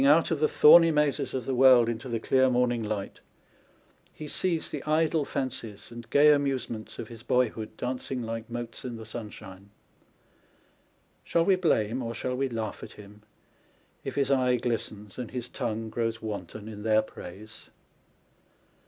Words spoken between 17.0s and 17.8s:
praise